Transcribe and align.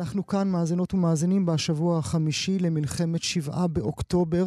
אנחנו 0.00 0.26
כאן 0.26 0.48
מאזינות 0.48 0.94
ומאזינים 0.94 1.46
בשבוע 1.46 1.98
החמישי 1.98 2.58
למלחמת 2.58 3.22
שבעה 3.22 3.66
באוקטובר. 3.66 4.46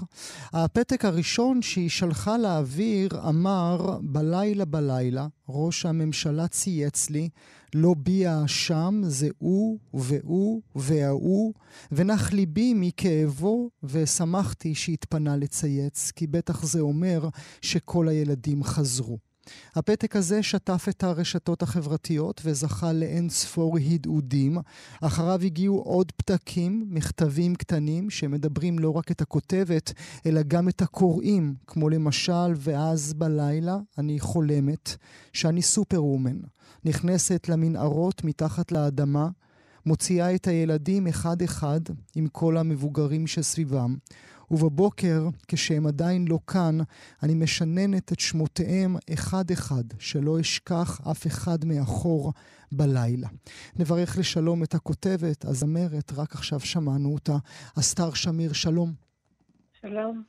הפתק 0.54 1.06
הראשון 1.06 1.62
שהיא 1.62 1.90
שלחה 1.90 2.38
לאוויר 2.38 3.10
אמר, 3.29 4.00
בלילה 4.01 4.65
בלילה, 4.65 5.28
ראש 5.50 5.86
הממשלה 5.86 6.47
צייץ 6.47 7.10
לי, 7.10 7.29
לא 7.76 7.96
בי 7.97 8.28
האשם, 8.28 9.01
זה 9.04 9.29
הוא 9.37 9.79
והוא 9.94 10.62
וההוא, 10.76 11.54
ונח 11.92 12.33
ליבי 12.33 12.74
מכאבו, 12.76 13.70
ושמחתי 13.83 14.76
שהתפנה 14.76 15.38
לצייץ, 15.38 16.12
כי 16.12 16.27
בטח 16.27 16.63
זה 16.63 16.80
אומר 16.80 17.30
שכל 17.62 18.08
הילדים 18.08 18.63
חזרו. 18.63 19.33
הפתק 19.76 20.16
הזה 20.16 20.44
שטף 20.44 20.86
את 20.90 21.04
הרשתות 21.04 21.62
החברתיות 21.62 22.42
וזכה 22.46 22.94
לאין 22.94 23.30
ספור 23.30 23.78
הדהודים. 23.78 24.58
אחריו 25.02 25.42
הגיעו 25.42 25.80
עוד 25.80 26.12
פתקים, 26.12 26.86
מכתבים 26.90 27.56
קטנים, 27.56 28.10
שמדברים 28.10 28.80
לא 28.80 28.90
רק 28.90 29.12
את 29.12 29.22
הכותבת, 29.22 29.94
אלא 30.26 30.42
גם 30.42 30.70
את 30.70 30.82
הקוראים, 30.82 31.56
כמו 31.68 31.90
למשל, 31.90 32.54
ואז 32.58 33.14
בלילה 33.14 33.78
אני 33.98 34.20
חולמת 34.20 34.96
שאני 35.34 35.62
סופר-וומן. 35.62 36.38
נכנסת 36.86 37.50
למנהרות 37.50 38.24
מתחת 38.24 38.72
לאדמה, 38.72 39.30
מוציאה 39.86 40.36
את 40.36 40.48
הילדים 40.48 41.08
אחד-אחד 41.08 41.82
עם 42.16 42.28
כל 42.28 42.58
המבוגרים 42.58 43.28
שסביבם. 43.28 43.96
ובבוקר, 44.52 45.28
כשהם 45.48 45.88
עדיין 45.88 46.28
לא 46.28 46.40
כאן, 46.48 46.78
אני 47.24 47.34
משננת 47.36 48.12
את 48.14 48.20
שמותיהם 48.20 48.96
אחד-אחד, 49.14 49.84
שלא 50.00 50.40
אשכח 50.40 51.02
אף 51.12 51.27
אחד 51.27 51.66
מאחור 51.66 52.34
בלילה. 52.72 53.27
נברך 53.76 54.18
לשלום 54.18 54.63
את 54.63 54.74
הכותבת, 54.74 55.46
הזמרת, 55.46 56.12
רק 56.16 56.35
עכשיו 56.35 56.60
שמענו 56.60 57.13
אותה, 57.13 57.35
אסתר 57.80 58.13
שמיר, 58.13 58.54
שלום. 58.54 58.94
שלום. 59.82 60.24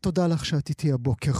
תודה 0.00 0.26
לך 0.26 0.44
שאת 0.44 0.68
איתי 0.68 0.92
הבוקר. 0.92 1.32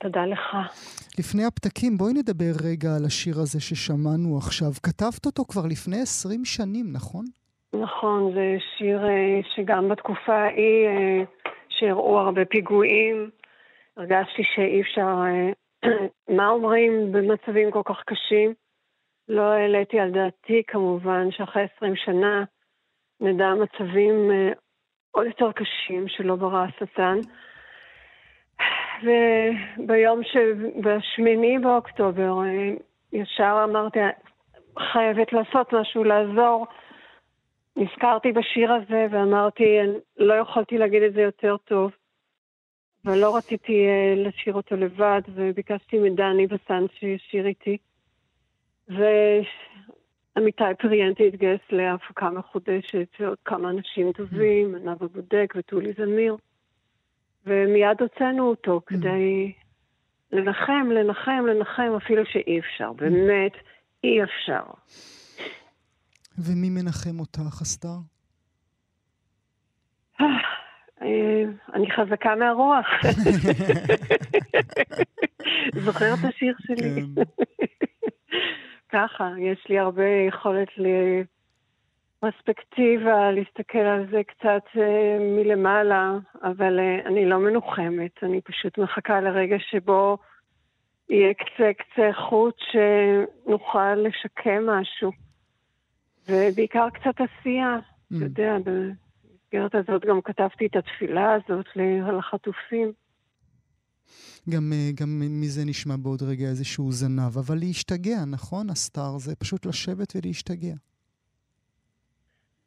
תודה 0.00 0.26
לך. 0.26 0.72
לפני 1.18 1.44
הפתקים, 1.44 1.98
בואי 1.98 2.12
נדבר 2.12 2.52
רגע 2.62 2.96
על 2.96 3.04
השיר 3.04 3.40
הזה 3.40 3.60
ששמענו 3.60 4.38
עכשיו. 4.38 4.72
כתבת 4.82 5.26
אותו 5.26 5.44
כבר 5.44 5.66
לפני 5.66 6.00
20 6.00 6.44
שנים, 6.44 6.92
נכון? 6.92 7.24
נכון, 7.80 8.32
זה 8.34 8.56
שיר 8.76 9.06
אה, 9.06 9.40
שגם 9.54 9.88
בתקופה 9.88 10.34
ההיא, 10.34 10.86
אה, 10.86 11.22
שהראו 11.68 12.18
הרבה 12.18 12.44
פיגועים, 12.44 13.30
הרגשתי 13.96 14.42
שאי 14.54 14.80
אפשר... 14.80 15.06
אה, 15.26 15.50
מה 16.36 16.48
אומרים 16.48 17.12
במצבים 17.12 17.70
כל 17.70 17.82
כך 17.84 18.02
קשים? 18.06 18.54
לא 19.28 19.42
העליתי 19.42 20.00
על 20.00 20.10
דעתי, 20.10 20.62
כמובן, 20.66 21.30
שאחרי 21.30 21.66
20 21.76 21.96
שנה 21.96 22.44
נדע 23.20 23.54
מצבים 23.54 24.30
עוד 25.10 25.26
יותר 25.26 25.52
קשים 25.52 26.08
שלא 26.08 26.36
ברא 26.36 26.64
השטן. 26.64 27.18
וביום 29.02 30.22
ש... 30.24 30.36
בשמיני 30.80 31.58
באוקטובר, 31.58 32.34
ישר 33.12 33.64
אמרתי, 33.64 33.98
חייבת 34.78 35.32
לעשות 35.32 35.72
משהו, 35.72 36.04
לעזור. 36.04 36.66
נזכרתי 37.78 38.32
בשיר 38.32 38.72
הזה 38.72 39.06
ואמרתי, 39.10 39.64
לא 40.16 40.34
יכולתי 40.34 40.78
להגיד 40.78 41.02
את 41.02 41.12
זה 41.12 41.20
יותר 41.20 41.56
טוב, 41.56 41.90
ולא 43.04 43.36
רציתי 43.36 43.86
uh, 43.86 44.18
לשיר 44.28 44.54
אותו 44.54 44.76
לבד, 44.76 45.20
וביקשתי 45.34 45.98
מדני 45.98 46.46
בסן 46.46 46.84
שישיר 46.98 47.46
איתי. 47.46 47.76
ועמיתי 48.88 50.64
פריאנטי 50.78 51.26
התגייס 51.26 51.60
להפקה 51.70 52.30
מחודשת, 52.30 53.08
ועוד 53.20 53.38
כמה 53.44 53.70
אנשים 53.70 54.12
טובים. 54.12 54.76
נאוה 54.76 55.08
בודק 55.14 55.54
וטולי 55.56 55.92
זמיר, 55.92 56.36
ומיד 57.46 58.00
הוצאנו 58.00 58.48
אותו. 58.48 58.80
כדי 58.86 59.52
לנחם, 60.32 60.90
לנחם, 60.90 61.46
לנחם, 61.46 61.92
אפילו 61.96 62.26
שאי 62.26 62.58
אפשר, 62.58 62.92
באמת 62.92 63.52
אי 64.04 64.22
אפשר. 64.22 64.62
ומי 66.38 66.70
מנחם 66.70 67.20
אותך, 67.20 67.62
אסתר? 67.62 67.98
אה, 71.02 71.44
אני 71.74 71.90
חזקה 71.90 72.34
מהרוח. 72.34 72.86
זוכר 75.84 76.14
את 76.14 76.18
השיר 76.28 76.54
שלי? 76.58 77.02
כן. 77.16 77.22
ככה, 78.92 79.30
יש 79.38 79.66
לי 79.68 79.78
הרבה 79.78 80.08
יכולת 80.28 80.68
לפרספקטיבה, 82.22 83.30
להסתכל 83.30 83.78
על 83.78 84.06
זה 84.10 84.20
קצת 84.26 84.62
uh, 84.74 84.78
מלמעלה, 85.20 86.12
אבל 86.42 86.78
uh, 86.78 87.08
אני 87.08 87.26
לא 87.26 87.38
מנוחמת, 87.38 88.10
אני 88.22 88.40
פשוט 88.40 88.78
מחכה 88.78 89.20
לרגע 89.20 89.56
שבו 89.58 90.18
יהיה 91.10 91.34
קצה 91.34 91.70
קצה 91.78 92.10
חוט 92.12 92.54
שנוכל 92.58 93.94
לשקם 93.94 94.66
משהו. 94.66 95.27
ובעיקר 96.28 96.88
קצת 96.90 97.14
עשייה. 97.20 97.76
Mm. 97.78 98.16
אתה 98.16 98.24
יודע, 98.24 98.56
במסגרת 98.64 99.74
הזאת 99.74 100.04
גם 100.04 100.20
כתבתי 100.24 100.66
את 100.66 100.76
התפילה 100.76 101.34
הזאת 101.34 101.66
על 102.08 102.18
החטופים. 102.18 102.92
גם, 104.50 104.72
אה, 104.72 104.90
גם 105.00 105.08
מזה 105.40 105.62
נשמע 105.66 105.94
בעוד 105.96 106.22
רגע 106.22 106.44
איזשהו 106.44 106.92
זנב, 106.92 107.36
אבל 107.38 107.56
להשתגע, 107.58 108.24
נכון, 108.32 108.70
הסטאר? 108.70 109.18
זה 109.18 109.36
פשוט 109.36 109.66
לשבת 109.66 110.12
ולהשתגע. 110.16 110.74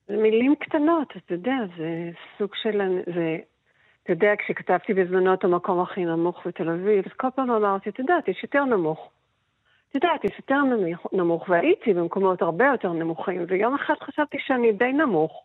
זה 0.07 0.17
מילים 0.17 0.55
קטנות, 0.55 1.13
אתה 1.17 1.33
יודע, 1.33 1.57
זה 1.78 2.11
סוג 2.38 2.49
של... 2.61 2.81
זה, 3.16 3.38
אתה 4.03 4.11
יודע, 4.11 4.31
כשכתבתי 4.38 4.93
בזמנו 4.93 5.33
את 5.33 5.43
המקום 5.43 5.81
הכי 5.81 6.05
נמוך 6.05 6.47
בתל 6.47 6.69
אביב, 6.69 7.05
אז 7.05 7.11
כל 7.17 7.28
פעם 7.35 7.51
אמרתי, 7.51 7.89
את 7.89 7.99
יודעת, 7.99 8.28
יש 8.28 8.43
יותר 8.43 8.66
נמוך. 8.66 9.09
את 9.91 9.96
יודעת, 9.96 10.24
יש 10.24 10.31
יותר 10.38 10.62
נמוך, 11.13 11.50
והייתי 11.50 11.94
במקומות 11.94 12.41
הרבה 12.41 12.66
יותר 12.66 12.94
נמוכים, 12.94 13.46
ויום 13.47 13.75
אחד 13.75 13.94
חשבתי 14.02 14.38
שאני 14.40 14.72
די 14.72 14.94
נמוך. 14.94 15.44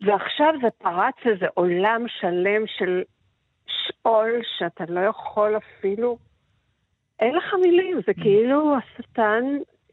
ועכשיו 0.00 0.54
זה 0.62 0.68
פרץ 0.78 1.14
איזה 1.24 1.46
עולם 1.54 2.04
שלם 2.08 2.66
של 2.66 3.02
שאול 3.66 4.30
שאתה 4.58 4.84
לא 4.88 5.00
יכול 5.00 5.56
אפילו... 5.56 6.18
אין 7.20 7.34
לך 7.34 7.54
מילים, 7.62 8.00
זה 8.06 8.14
כאילו 8.14 8.74
השטן 8.76 9.44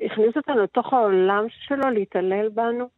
הכניס 0.02 0.38
אותנו 0.38 0.64
לתוך 0.64 0.94
העולם 0.94 1.46
שלו 1.50 1.90
להתעלל 1.90 2.50
בנו. 2.50 2.90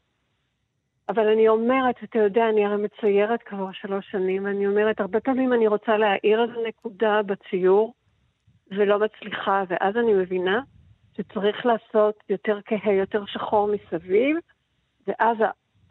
אבל 1.10 1.28
אני 1.28 1.48
אומרת, 1.48 1.96
אתה 2.04 2.20
יודע, 2.20 2.50
אני 2.50 2.66
הרי 2.66 2.84
מציירת 2.84 3.44
כבר 3.44 3.72
שלוש 3.72 4.12
שנים, 4.12 4.46
ואני 4.46 4.68
אומרת, 4.68 5.00
הרבה 5.00 5.20
פעמים 5.20 5.54
אני 5.54 5.68
רוצה 5.68 5.98
להעיר 5.98 6.44
איזה 6.44 6.68
נקודה 6.68 7.22
בציור, 7.26 7.94
ולא 8.72 9.00
מצליחה, 9.00 9.64
ואז 9.70 9.96
אני 9.98 10.14
מבינה 10.14 10.62
שצריך 11.18 11.66
לעשות 11.66 12.16
יותר 12.30 12.60
כהה, 12.66 12.94
יותר 12.94 13.26
שחור 13.26 13.68
מסביב, 13.68 14.38
ואז 15.08 15.38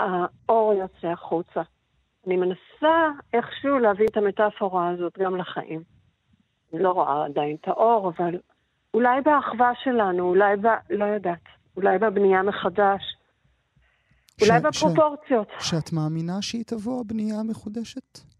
האור 0.00 0.74
יוצא 0.74 1.06
החוצה. 1.06 1.62
אני 2.26 2.36
מנסה 2.36 3.08
איכשהו 3.32 3.78
להביא 3.78 4.06
את 4.06 4.16
המטאפורה 4.16 4.90
הזאת 4.90 5.18
גם 5.18 5.36
לחיים. 5.36 5.82
אני 6.72 6.82
לא 6.82 6.90
רואה 6.90 7.24
עדיין 7.24 7.56
את 7.60 7.68
האור, 7.68 8.12
אבל 8.16 8.38
אולי 8.94 9.20
באחווה 9.20 9.72
שלנו, 9.84 10.28
אולי 10.28 10.56
ב... 10.56 10.66
לא 10.90 11.04
יודעת, 11.04 11.42
אולי 11.76 11.98
בבנייה 11.98 12.42
מחדש. 12.42 13.02
אולי 14.42 14.60
ש... 14.60 14.62
בפרופורציות. 14.62 15.48
ש... 15.58 15.70
שאת 15.70 15.92
מאמינה 15.92 16.42
שהיא 16.42 16.64
תבוא, 16.64 17.00
הבנייה 17.00 17.40
המחודשת? 17.40 18.33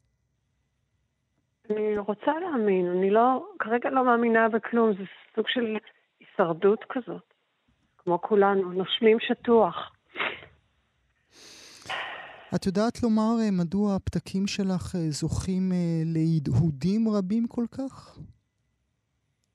אני 1.77 1.99
רוצה 1.99 2.33
להאמין, 2.41 2.87
אני 2.87 3.11
לא, 3.11 3.47
כרגע 3.59 3.91
לא 3.91 4.05
מאמינה 4.05 4.49
בכלום, 4.49 4.93
זה 4.93 5.05
סוג 5.37 5.49
של 5.49 5.76
הישרדות 6.21 6.85
כזאת. 6.88 7.35
כמו 7.99 8.21
כולנו, 8.23 8.73
נושמים 8.73 9.21
שטוח. 9.21 9.93
את 12.55 12.67
יודעת 12.67 13.03
לומר 13.03 13.32
אה, 13.41 13.50
מדוע 13.50 13.94
הפתקים 13.94 14.47
שלך 14.47 14.94
אה, 14.94 15.11
זוכים 15.11 15.73
אה, 15.73 16.03
להדהודים 16.15 17.09
רבים 17.09 17.47
כל 17.49 17.65
כך? 17.79 18.19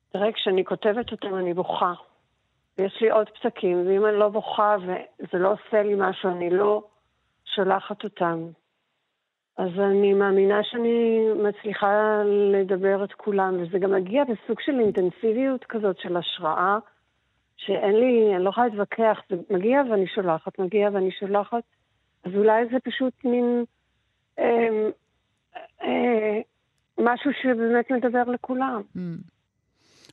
תראה, 0.09 0.31
כשאני 0.33 0.65
כותבת 0.65 1.11
אותם 1.11 1.35
אני 1.35 1.53
בוכה. 1.53 1.93
ויש 2.77 2.97
לי 3.01 3.09
עוד 3.09 3.29
פתקים, 3.29 3.87
ואם 3.87 4.05
אני 4.05 4.19
לא 4.19 4.29
בוכה 4.29 4.75
וזה 4.79 5.37
לא 5.37 5.53
עושה 5.53 5.83
לי 5.83 5.93
משהו, 5.97 6.29
אני 6.29 6.49
לא 6.49 6.83
שולחת 7.55 8.03
אותם. 8.03 8.47
אז 9.59 9.79
אני 9.79 10.13
מאמינה 10.13 10.63
שאני 10.63 11.19
מצליחה 11.43 12.21
לדבר 12.25 13.03
את 13.03 13.13
כולם, 13.13 13.61
וזה 13.61 13.79
גם 13.79 13.91
מגיע 13.91 14.23
בסוג 14.23 14.59
של 14.59 14.79
אינטנסיביות 14.79 15.65
כזאת 15.69 15.97
של 15.99 16.17
השראה, 16.17 16.77
שאין 17.57 17.95
לי, 17.95 18.35
אני 18.35 18.43
לא 18.43 18.49
יכולה 18.49 18.67
להתווכח, 18.67 19.21
זה 19.29 19.35
מגיע 19.49 19.81
ואני 19.91 20.07
שולחת, 20.07 20.59
מגיע 20.59 20.89
ואני 20.93 21.11
שולחת, 21.11 21.63
אז 22.23 22.31
אולי 22.35 22.65
זה 22.71 22.77
פשוט 22.83 23.13
מין 23.25 23.63
אה, 24.39 24.89
אה, 25.81 26.39
משהו 26.99 27.31
שבאמת 27.41 27.91
מדבר 27.91 28.23
לכולם. 28.23 28.81
Mm. 28.95 28.99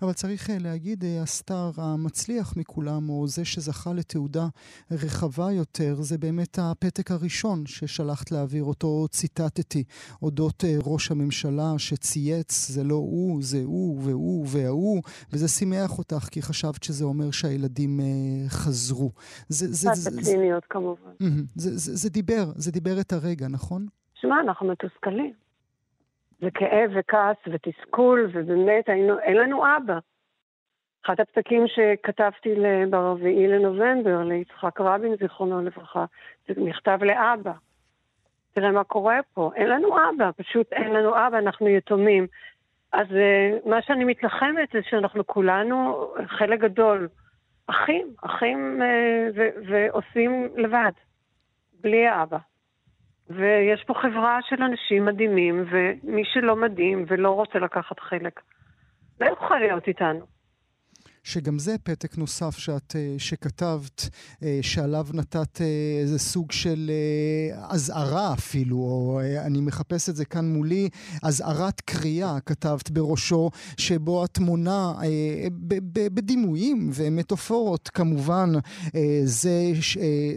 אבל 0.02 0.12
צריך 0.12 0.50
אה, 0.50 0.56
להגיד, 0.60 1.04
אה, 1.04 1.22
הסטאר 1.22 1.70
המצליח 1.76 2.56
מכולם, 2.56 3.08
או 3.08 3.26
זה 3.28 3.44
שזכה 3.44 3.92
לתעודה 3.92 4.46
רחבה 4.90 5.52
יותר, 5.52 5.94
זה 5.98 6.18
באמת 6.18 6.58
הפתק 6.62 7.10
הראשון 7.10 7.66
ששלחת 7.66 8.30
להעביר, 8.32 8.64
אותו 8.64 9.06
ציטטתי, 9.10 9.84
אודות 10.22 10.64
אה, 10.64 10.76
ראש 10.86 11.10
הממשלה 11.10 11.72
שצייץ, 11.78 12.68
זה 12.68 12.84
לא 12.84 12.94
הוא, 12.94 13.42
זה 13.42 13.62
הוא 13.64 14.00
והוא 14.02 14.46
וההוא, 14.48 15.02
וזה 15.32 15.48
שימח 15.48 15.98
אותך, 15.98 16.28
כי 16.30 16.42
חשבת 16.42 16.82
שזה 16.82 17.04
אומר 17.04 17.30
שהילדים 17.30 18.00
חזרו. 18.48 19.12
זה, 19.48 19.66
זה, 19.66 19.88
זה, 19.94 20.10
זה, 20.22 20.58
כמובן. 20.70 21.10
זה, 21.54 21.76
זה, 21.76 21.96
זה 21.96 22.10
דיבר, 22.10 22.44
זה 22.54 22.72
דיבר 22.72 23.00
את 23.00 23.12
הרגע, 23.12 23.48
נכון? 23.48 23.86
שמע, 24.14 24.40
אנחנו 24.40 24.66
מתוסכלים. 24.68 25.45
וכאב 26.42 26.90
וכעס 26.94 27.36
ותסכול, 27.46 28.30
ובאמת 28.32 28.88
היינו, 28.88 29.18
אין 29.18 29.36
לנו 29.36 29.62
אבא. 29.76 29.98
אחד 31.04 31.20
הפתקים 31.20 31.64
שכתבתי 31.66 32.54
ברביעי 32.90 33.48
לנובמבר 33.48 34.22
ליצחק 34.22 34.80
רבין, 34.80 35.16
זיכרונו 35.16 35.62
לברכה, 35.62 36.04
זה 36.48 36.54
מכתב 36.56 36.98
לאבא. 37.02 37.52
תראה 38.52 38.72
מה 38.72 38.84
קורה 38.84 39.20
פה, 39.34 39.50
אין 39.54 39.68
לנו 39.68 39.88
אבא, 39.88 40.30
פשוט 40.36 40.72
אין 40.72 40.92
לנו 40.92 41.26
אבא, 41.26 41.38
אנחנו 41.38 41.68
יתומים. 41.68 42.26
אז 42.92 43.06
uh, 43.06 43.68
מה 43.68 43.82
שאני 43.82 44.04
מתנחמת 44.04 44.68
זה 44.72 44.78
שאנחנו 44.82 45.26
כולנו, 45.26 46.08
חלק 46.26 46.60
גדול, 46.60 47.08
אחים, 47.66 48.06
אחים 48.22 48.82
uh, 48.82 49.38
ועושים 49.68 50.48
לבד, 50.56 50.92
בלי 51.80 52.06
האבא. 52.06 52.38
ויש 53.30 53.84
פה 53.84 53.94
חברה 53.94 54.38
של 54.42 54.62
אנשים 54.62 55.04
מדהימים, 55.04 55.64
ומי 55.70 56.22
שלא 56.24 56.56
מדהים 56.56 57.04
ולא 57.08 57.30
רוצה 57.30 57.58
לקחת 57.58 58.00
חלק, 58.00 58.40
לא 59.20 59.26
יכול 59.26 59.58
להיות 59.58 59.88
איתנו. 59.88 60.35
שגם 61.26 61.58
זה 61.58 61.76
פתק 61.82 62.18
נוסף 62.18 62.58
שאת, 62.58 62.96
אה, 62.96 63.14
שכתבת, 63.18 64.08
אה, 64.42 64.58
שעליו 64.62 65.06
נתת 65.14 65.60
אה, 65.60 65.66
איזה 66.00 66.18
סוג 66.18 66.52
של 66.52 66.90
אזהרה 67.68 68.32
אפילו, 68.32 68.76
או 68.76 69.20
אני 69.38 69.60
מחפש 69.60 70.08
את 70.08 70.16
זה 70.16 70.24
כאן 70.24 70.52
מולי, 70.52 70.88
אזהרת 71.22 71.80
קריאה 71.80 72.40
כתבת 72.40 72.90
בראשו, 72.90 73.50
שבו 73.76 74.24
התמונה 74.24 74.92
בדימויים 76.14 76.90
ומטאפורות 76.94 77.90
כמובן, 77.94 78.52
זה, 79.24 79.72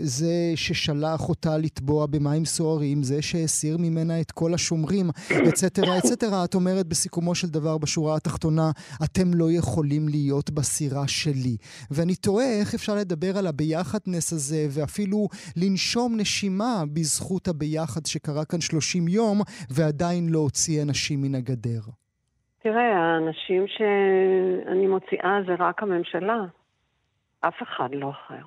זה 0.02 0.52
ששלח 0.56 1.30
אותה 1.30 1.58
לטבוע 1.58 2.06
במים 2.06 2.46
סוערים, 2.46 3.04
זה 3.04 3.22
שהסיר 3.22 3.78
ממנה 3.78 4.22
את 4.22 4.32
כל 4.32 4.54
השומרים, 4.54 5.10
אצטרה 5.50 5.98
אצטרה, 5.98 6.44
את 6.44 6.56
אומרת 6.56 6.88
בסיכומו 6.88 7.36
של 7.36 7.50
דבר 7.50 7.78
בשורה 7.78 8.16
התחתונה, 8.16 8.72
אתם 9.04 9.34
לא 9.34 9.52
יכולים 9.52 10.10
להיות 10.10 10.50
בסיס. 10.50 10.79
הסירה 10.80 11.08
שלי. 11.08 11.58
ואני 11.92 12.16
תוהה 12.16 12.60
איך 12.60 12.74
אפשר 12.74 12.94
לדבר 13.02 13.38
על 13.40 13.48
הביחדנס 13.48 14.34
הזה, 14.34 14.62
ואפילו 14.74 15.28
לנשום 15.58 16.10
נשימה 16.20 16.84
בזכות 16.94 17.48
הביחד 17.48 18.06
שקרה 18.06 18.46
כאן 18.46 18.62
30 18.62 19.08
יום, 19.08 19.38
ועדיין 19.76 20.30
לא 20.30 20.40
הוציא 20.40 20.84
אנשים 20.84 21.22
מן 21.22 21.36
הגדר. 21.36 21.84
תראה, 22.64 22.98
האנשים 22.98 23.66
שאני 23.68 24.88
מוציאה 24.88 25.40
זה 25.48 25.54
רק 25.60 25.84
הממשלה. 25.84 26.42
אף 27.42 27.64
אחד 27.64 27.90
לא 27.94 28.10
אחר. 28.10 28.46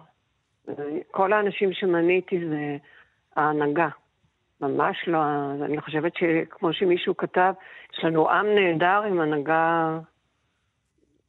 כל 1.11 1.32
האנשים 1.32 1.73
שמניתי 1.73 2.37
זה 2.49 2.76
ההנהגה. 3.37 3.88
ממש 4.61 4.96
לא, 5.06 5.19
אני 5.64 5.81
חושבת 5.81 6.12
שכמו 6.14 6.73
שמישהו 6.73 7.17
כתב, 7.17 7.52
יש 7.93 8.05
לנו 8.05 8.31
עם 8.31 8.46
נהדר 8.46 9.02
עם 9.08 9.20
הנהגה 9.20 9.99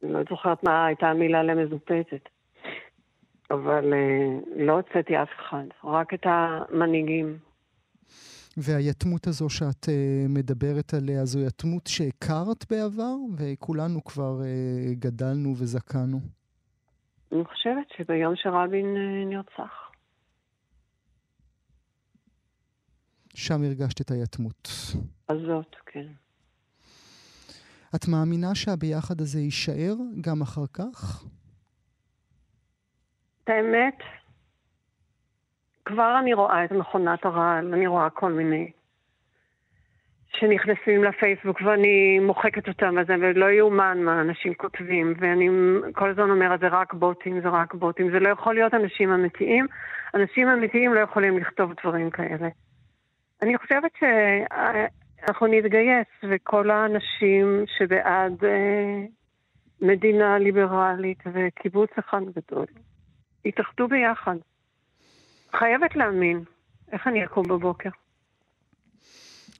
אני 0.04 0.12
לא 0.12 0.20
זוכרת 0.30 0.64
מה 0.64 0.86
הייתה 0.86 1.06
המילה 1.06 1.42
למזופתת. 1.42 2.28
אבל 3.50 3.92
אה, 3.92 4.64
לא 4.64 4.72
הוצאתי 4.72 5.22
אף 5.22 5.28
אחד, 5.40 5.64
רק 5.84 6.14
את 6.14 6.26
המנהיגים. 6.26 7.38
והיתמות 8.56 9.26
הזו 9.26 9.50
שאת 9.50 9.84
uh, 9.84 10.28
מדברת 10.28 10.94
עליה, 10.94 11.24
זו 11.24 11.40
יתמות 11.40 11.86
שהכרת 11.86 12.70
בעבר, 12.70 13.14
וכולנו 13.36 14.04
כבר 14.04 14.40
uh, 14.40 14.94
גדלנו 14.98 15.54
וזקנו. 15.56 16.20
אני 17.32 17.44
חושבת 17.44 17.86
שביום 17.96 18.36
שרבין 18.36 18.96
uh, 18.96 19.28
נרצח. 19.28 19.90
שם 23.34 23.62
הרגשת 23.62 24.00
את 24.00 24.10
היתמות. 24.10 24.68
הזאת, 25.28 25.76
כן. 25.86 26.06
את 27.94 28.08
מאמינה 28.08 28.54
שהביחד 28.54 29.20
הזה 29.20 29.40
יישאר 29.40 29.94
גם 30.20 30.42
אחר 30.42 30.66
כך? 30.72 31.24
את 33.44 33.48
האמת, 33.48 33.98
כבר 35.84 36.18
אני 36.20 36.34
רואה 36.34 36.64
את 36.64 36.72
מכונת 36.72 37.24
הרעל, 37.24 37.74
אני 37.74 37.86
רואה 37.86 38.10
כל 38.10 38.32
מיני 38.32 38.70
שנכנסים 40.36 41.04
לפייסבוק 41.04 41.60
ואני 41.60 42.18
מוחקת 42.18 42.68
אותם 42.68 42.94
וזה, 43.00 43.14
ולא 43.20 43.50
יאומן 43.50 43.98
מה 44.02 44.20
אנשים 44.20 44.54
כותבים, 44.54 45.14
ואני 45.18 45.48
כל 45.92 46.10
הזמן 46.10 46.30
אומרת, 46.30 46.60
זה 46.60 46.68
רק 46.68 46.94
בוטים, 46.94 47.40
זה 47.40 47.48
רק 47.48 47.74
בוטים, 47.74 48.10
זה 48.10 48.18
לא 48.20 48.28
יכול 48.28 48.54
להיות 48.54 48.74
אנשים 48.74 49.12
אמיתיים. 49.12 49.66
אנשים 50.14 50.48
אמיתיים 50.48 50.94
לא 50.94 51.00
יכולים 51.00 51.38
לכתוב 51.38 51.72
דברים 51.82 52.10
כאלה. 52.10 52.48
אני 53.42 53.58
חושבת 53.58 53.90
ש... 54.00 54.02
אנחנו 55.28 55.46
נתגייס, 55.46 56.06
וכל 56.22 56.70
האנשים 56.70 57.64
שבעד 57.78 58.44
אה, 58.44 59.04
מדינה 59.80 60.38
ליברלית 60.38 61.18
וקיבוץ 61.32 61.90
אחד 61.98 62.20
גדול, 62.36 62.66
יתאחדו 63.44 63.88
ביחד. 63.88 64.36
חייבת 65.52 65.96
להאמין. 65.96 66.44
איך 66.92 67.06
אני 67.06 67.24
אקום 67.24 67.48
בבוקר? 67.48 67.90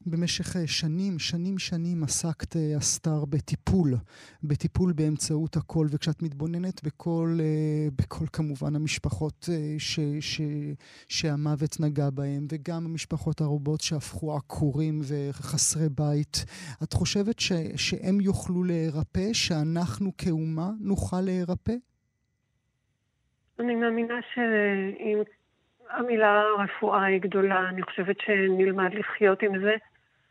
במשך 0.07 0.57
אה, 0.57 0.67
שנים, 0.67 1.19
שנים 1.19 1.59
שנים 1.59 2.03
עסקת, 2.03 2.57
אה, 2.57 2.79
אסתר, 2.79 3.25
בטיפול, 3.31 3.91
בטיפול 4.43 4.93
באמצעות 4.93 5.57
הכל, 5.57 5.87
וכשאת 5.91 6.23
מתבוננת 6.23 6.85
בכל, 6.85 7.29
אה, 7.41 7.89
בכל 7.99 8.25
כמובן 8.33 8.77
המשפחות 8.77 9.49
ש, 9.79 10.01
ש, 10.21 10.41
שהמוות 11.09 11.77
נגע 11.81 12.11
בהם, 12.11 12.47
וגם 12.53 12.87
המשפחות 12.87 13.41
הרבות 13.41 13.81
שהפכו 13.81 14.37
עקורים 14.37 15.01
וחסרי 15.09 15.89
בית, 15.89 16.45
את 16.83 16.93
חושבת 16.93 17.39
ש, 17.39 17.53
שהם 17.77 18.21
יוכלו 18.21 18.65
להירפא, 18.65 19.33
שאנחנו 19.33 20.11
כאומה 20.19 20.71
נוכל 20.81 21.21
להירפא? 21.21 21.75
אני 23.61 23.75
מאמינה 23.75 24.15
שאם 24.35 25.19
המילה 25.91 26.43
רפואה 26.59 27.05
היא 27.05 27.21
גדולה, 27.21 27.69
אני 27.69 27.83
חושבת 27.83 28.17
שנלמד 28.21 28.95
לחיות 28.95 29.43
עם 29.43 29.59
זה. 29.61 29.75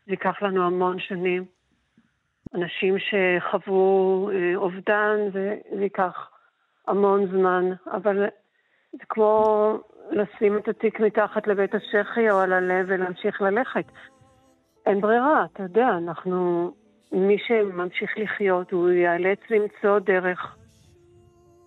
זה 0.06 0.12
ייקח 0.12 0.42
לנו 0.42 0.66
המון 0.66 0.98
שנים. 0.98 1.44
אנשים 2.54 2.94
שחוו 2.98 4.30
אה, 4.32 4.56
אובדן, 4.56 5.16
זה, 5.32 5.56
ייקח 5.80 6.30
המון 6.86 7.26
זמן, 7.26 7.72
אבל 7.86 8.26
זה 8.92 9.04
כמו 9.08 9.78
לשים 10.10 10.58
את 10.58 10.68
התיק 10.68 11.00
מתחת 11.00 11.46
לבית 11.46 11.74
השחי 11.74 12.30
או 12.30 12.38
על 12.38 12.52
הלב 12.52 12.86
ולהמשיך 12.88 13.42
ללכת. 13.42 13.84
אין 14.86 15.00
ברירה, 15.00 15.44
אתה 15.52 15.62
יודע, 15.62 15.88
אנחנו, 15.88 16.70
מי 17.12 17.38
שממשיך 17.38 18.10
לחיות, 18.16 18.72
הוא 18.72 18.90
ייאלץ 18.90 19.38
למצוא 19.50 19.98
דרך 19.98 20.56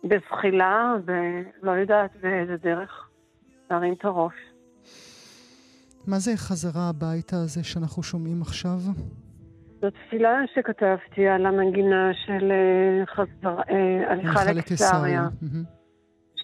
בזחילה, 0.03 0.95
ולא 1.05 1.71
יודעת 1.71 2.15
באיזה 2.21 2.57
דרך, 2.57 3.09
להרים 3.71 3.93
את 3.93 4.05
הראש. 4.05 4.56
מה 6.07 6.19
זה 6.19 6.31
חזרה 6.37 6.89
הביתה 6.89 7.35
הזה 7.35 7.63
שאנחנו 7.63 8.03
שומעים 8.03 8.41
עכשיו? 8.41 8.77
זו 9.81 9.87
תפילה 9.89 10.39
שכתבתי 10.55 11.27
על 11.27 11.45
המנגינה 11.45 12.11
של 12.25 12.51
חזר, 13.05 13.57
הליכה 14.07 14.53
לקיסריה. 14.53 15.27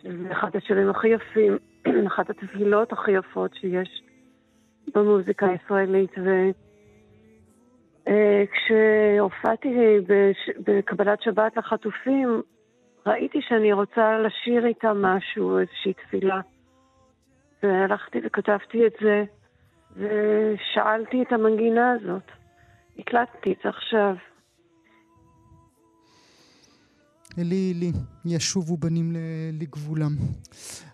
זה 0.03 0.31
אחד 0.31 0.49
השירים 0.55 0.89
הכי 0.89 1.07
יפים, 1.07 1.57
אחת 2.07 2.29
התפילות 2.29 2.93
הכי 2.93 3.11
יפות 3.11 3.53
שיש 3.53 4.03
במוזיקה 4.95 5.45
הישראלית. 5.45 6.11
וכשהופעתי 8.03 9.69
אה, 9.79 9.97
בקבלת 10.67 11.21
שבת 11.21 11.57
לחטופים, 11.57 12.41
ראיתי 13.05 13.39
שאני 13.41 13.73
רוצה 13.73 14.19
לשיר 14.19 14.65
איתם 14.65 15.01
משהו, 15.01 15.59
איזושהי 15.59 15.93
תפילה. 15.93 16.39
והלכתי 17.63 18.19
וכתבתי 18.25 18.87
את 18.87 18.93
זה. 19.01 19.23
ושאלתי 19.95 21.23
את 21.27 21.33
המנגינה 21.33 21.91
הזאת. 21.91 22.31
הקלטתי 22.99 23.51
את 23.51 23.57
זה 23.63 23.69
עכשיו. 23.69 24.15
אלי 27.37 27.73
אלי, 27.75 27.91
ישובו 28.25 28.77
בנים 28.77 29.15
לגבולם. 29.61 30.11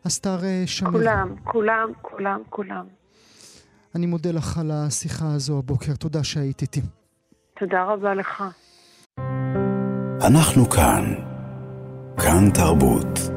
אסתר 0.08 0.44
אה, 0.44 0.64
שמיר. 0.66 0.92
כולם, 0.92 1.36
כולם, 1.44 1.92
כולם, 2.02 2.42
כולם. 2.50 2.86
אני 3.96 4.06
מודה 4.06 4.32
לך 4.32 4.58
על 4.58 4.72
השיחה 4.72 5.26
הזו 5.36 5.60
הבוקר, 5.60 5.94
תודה 6.00 6.24
שהיית 6.24 6.62
איתי. 6.62 6.82
תודה 7.60 7.84
רבה 7.84 8.14
לך. 8.14 8.44
אנחנו 10.28 10.70
כאן. 10.70 11.04
כאן 12.18 12.50
תרבות. 12.54 13.29